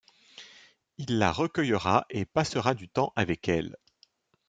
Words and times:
Il 0.97 1.19
la 1.19 1.31
recueillera 1.31 2.07
et 2.09 2.25
passera 2.25 2.73
du 2.73 2.89
temps 2.89 3.13
avec 3.15 3.47
elle. 3.47 3.75